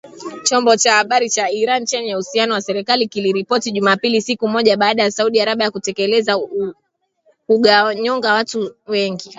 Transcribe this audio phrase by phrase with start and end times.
[0.47, 5.11] chombo cha habari cha Iran chenye uhusiano na serikali kiliripoti Jumapili, siku moja baada ya
[5.11, 6.39] Saudi Arabia kutekeleza
[7.47, 9.29] kuwanyonga watu wengi